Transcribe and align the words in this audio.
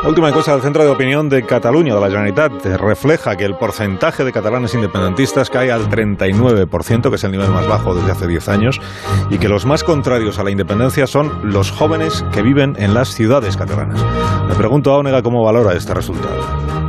La 0.00 0.10
última 0.10 0.28
encuesta 0.28 0.52
del 0.52 0.62
Centro 0.62 0.84
de 0.84 0.90
Opinión 0.90 1.28
de 1.28 1.42
Cataluña, 1.44 1.92
de 1.92 2.00
la 2.00 2.06
Generalitat, 2.06 2.64
refleja 2.76 3.34
que 3.36 3.44
el 3.44 3.56
porcentaje 3.56 4.22
de 4.22 4.32
catalanes 4.32 4.72
independentistas 4.72 5.50
cae 5.50 5.72
al 5.72 5.90
39%, 5.90 7.10
que 7.10 7.16
es 7.16 7.24
el 7.24 7.32
nivel 7.32 7.50
más 7.50 7.66
bajo 7.66 7.96
desde 7.96 8.12
hace 8.12 8.28
10 8.28 8.48
años, 8.48 8.80
y 9.28 9.38
que 9.38 9.48
los 9.48 9.66
más 9.66 9.82
contrarios 9.82 10.38
a 10.38 10.44
la 10.44 10.52
independencia 10.52 11.08
son 11.08 11.52
los 11.52 11.72
jóvenes 11.72 12.24
que 12.32 12.42
viven 12.42 12.76
en 12.78 12.94
las 12.94 13.08
ciudades 13.08 13.56
catalanas. 13.56 14.00
Me 14.48 14.54
pregunto 14.54 14.92
a 14.92 14.98
Onega 14.98 15.20
cómo 15.20 15.42
valora 15.42 15.74
este 15.74 15.92
resultado. 15.94 16.42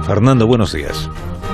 Fernando, 0.04 0.46
buenos 0.46 0.71
días. 0.71 1.10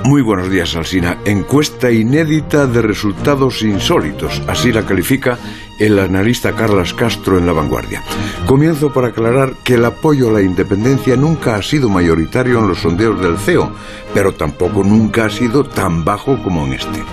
Muy 0.06 0.22
buenos 0.22 0.52
días, 0.52 0.76
Alsina. 0.76 1.18
Encuesta 1.26 1.90
inédita 1.90 2.68
de 2.68 2.84
resultados 2.84 3.64
insólitos, 3.64 4.40
así 4.48 4.72
la 4.72 4.86
califica 4.86 5.40
el 5.80 5.98
analista 5.98 6.54
Carlos 6.54 6.94
Castro 6.94 7.40
en 7.40 7.48
La 7.48 7.54
Vanguardia. 7.54 8.04
Comienzo 8.46 8.94
por 8.94 9.06
aclarar 9.06 9.56
que 9.64 9.74
el 9.74 9.84
apoyo 9.84 10.30
a 10.30 10.34
la 10.34 10.42
independencia 10.44 11.16
nunca 11.16 11.56
ha 11.56 11.62
sido 11.64 11.90
mayoritario 11.90 12.60
en 12.60 12.68
los 12.68 12.82
sondeos 12.82 13.20
del 13.20 13.40
CEO, 13.40 13.72
pero 14.14 14.32
tampoco 14.34 14.84
nunca 14.84 15.26
ha 15.26 15.30
sido 15.30 15.64
tan 15.64 16.06
bajo 16.06 16.42
como 16.44 16.66
en 16.66 16.74
este. 16.74 17.04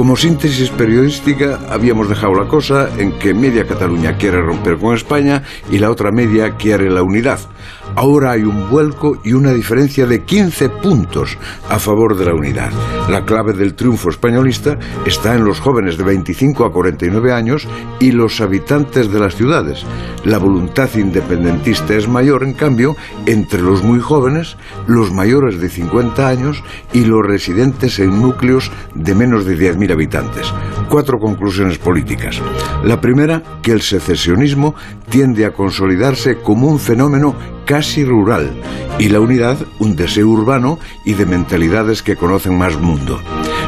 Como 0.00 0.16
síntesis 0.16 0.70
periodística, 0.70 1.58
habíamos 1.68 2.08
dejado 2.08 2.32
la 2.32 2.48
cosa 2.48 2.88
en 2.96 3.18
que 3.18 3.34
media 3.34 3.66
Cataluña 3.66 4.16
quiere 4.16 4.40
romper 4.40 4.78
con 4.78 4.94
España 4.94 5.42
y 5.70 5.76
la 5.76 5.90
otra 5.90 6.10
media 6.10 6.56
quiere 6.56 6.88
la 6.88 7.02
unidad. 7.02 7.38
Ahora 7.96 8.30
hay 8.30 8.42
un 8.42 8.70
vuelco 8.70 9.18
y 9.24 9.34
una 9.34 9.52
diferencia 9.52 10.06
de 10.06 10.24
15 10.24 10.70
puntos 10.70 11.36
a 11.68 11.78
favor 11.78 12.16
de 12.16 12.24
la 12.24 12.34
unidad. 12.34 12.70
La 13.10 13.26
clave 13.26 13.52
del 13.52 13.74
triunfo 13.74 14.08
españolista 14.08 14.78
está 15.04 15.34
en 15.34 15.44
los 15.44 15.60
jóvenes 15.60 15.98
de 15.98 16.04
25 16.04 16.64
a 16.64 16.72
49 16.72 17.32
años 17.32 17.68
y 17.98 18.12
los 18.12 18.40
habitantes 18.40 19.12
de 19.12 19.18
las 19.18 19.34
ciudades. 19.34 19.84
La 20.24 20.38
voluntad 20.38 20.88
independentista 20.94 21.94
es 21.94 22.08
mayor, 22.08 22.44
en 22.44 22.54
cambio, 22.54 22.96
entre 23.26 23.60
los 23.60 23.82
muy 23.82 24.00
jóvenes, 24.00 24.56
los 24.86 25.12
mayores 25.12 25.60
de 25.60 25.68
50 25.68 26.28
años 26.28 26.62
y 26.92 27.04
los 27.04 27.26
residentes 27.26 27.98
en 27.98 28.22
núcleos 28.22 28.70
de 28.94 29.14
menos 29.14 29.44
de 29.44 29.58
10.000 29.58 29.89
habitantes. 29.92 30.46
Cuatro 30.88 31.18
conclusiones 31.18 31.78
políticas. 31.78 32.40
La 32.84 33.00
primera, 33.00 33.42
que 33.62 33.72
el 33.72 33.82
secesionismo 33.82 34.74
tiende 35.08 35.44
a 35.44 35.52
consolidarse 35.52 36.38
como 36.38 36.68
un 36.68 36.78
fenómeno 36.78 37.34
casi 37.64 38.04
rural 38.04 38.50
y 38.98 39.08
la 39.08 39.20
unidad 39.20 39.58
un 39.78 39.96
deseo 39.96 40.28
urbano 40.28 40.78
y 41.04 41.14
de 41.14 41.26
mentalidades 41.26 42.02
que 42.02 42.16
conocen 42.16 42.58
más 42.58 42.78
mundo. 42.80 43.20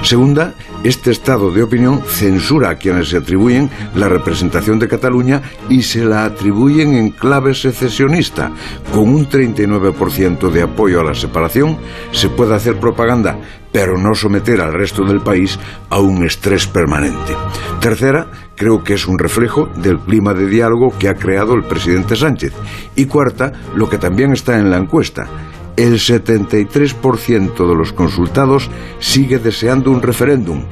Segunda, 0.03 0.55
este 0.83 1.12
estado 1.12 1.53
de 1.53 1.62
opinión 1.62 2.03
censura 2.05 2.70
a 2.70 2.75
quienes 2.75 3.08
se 3.08 3.19
atribuyen 3.19 3.70
la 3.95 4.08
representación 4.08 4.81
de 4.81 4.89
Cataluña 4.89 5.41
y 5.69 5.83
se 5.83 6.05
la 6.05 6.25
atribuyen 6.25 6.95
en 6.95 7.11
clave 7.11 7.55
secesionista. 7.55 8.50
Con 8.92 9.08
un 9.08 9.28
39% 9.28 10.50
de 10.50 10.62
apoyo 10.62 11.00
a 11.00 11.05
la 11.05 11.14
separación 11.14 11.78
se 12.11 12.28
puede 12.28 12.53
hacer 12.55 12.80
propaganda, 12.80 13.39
pero 13.70 13.97
no 13.97 14.12
someter 14.14 14.61
al 14.61 14.73
resto 14.73 15.05
del 15.05 15.20
país 15.20 15.56
a 15.89 16.00
un 16.00 16.25
estrés 16.25 16.67
permanente. 16.67 17.36
Tercera, 17.80 18.27
creo 18.56 18.83
que 18.83 18.95
es 18.95 19.06
un 19.06 19.20
reflejo 19.20 19.67
del 19.77 20.00
clima 20.00 20.34
de 20.34 20.47
diálogo 20.47 20.92
que 20.98 21.08
ha 21.08 21.14
creado 21.14 21.55
el 21.55 21.62
presidente 21.62 22.17
Sánchez. 22.17 22.53
Y 22.97 23.06
cuarta, 23.06 23.53
lo 23.77 23.89
que 23.89 23.98
también 23.98 24.33
está 24.33 24.58
en 24.58 24.69
la 24.69 24.78
encuesta 24.78 25.28
el 25.77 25.95
73% 25.95 27.69
de 27.69 27.75
los 27.75 27.92
consultados 27.92 28.70
sigue 28.98 29.39
deseando 29.39 29.91
un 29.91 30.03
referéndum. 30.03 30.62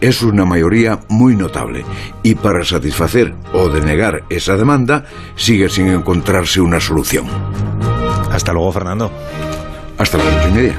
Es 0.00 0.22
una 0.22 0.44
mayoría 0.44 1.00
muy 1.08 1.36
notable 1.36 1.84
y 2.22 2.34
para 2.34 2.64
satisfacer 2.64 3.34
o 3.52 3.68
denegar 3.68 4.24
esa 4.30 4.56
demanda 4.56 5.04
sigue 5.36 5.68
sin 5.68 5.88
encontrarse 5.88 6.60
una 6.60 6.80
solución. 6.80 7.26
Hasta 8.30 8.52
luego, 8.52 8.72
Fernando. 8.72 9.10
Hasta 9.98 10.16
las 10.18 10.26
ocho 10.26 10.48
y 10.48 10.52
media. 10.52 10.68